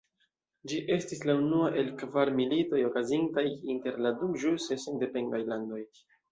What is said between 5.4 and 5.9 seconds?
landoj.